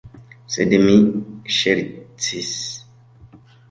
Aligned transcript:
Sed 0.53 0.73
mi 0.85 0.95
ŝercis. 1.59 2.53